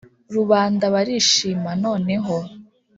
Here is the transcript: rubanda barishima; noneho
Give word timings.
rubanda 0.33 0.85
barishima; 0.93 1.71
noneho 1.83 2.37